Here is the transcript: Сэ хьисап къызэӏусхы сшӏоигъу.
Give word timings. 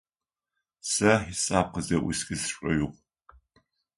Сэ 0.91 1.11
хьисап 1.23 1.67
къызэӏусхы 1.73 2.35
сшӏоигъу. 2.41 2.91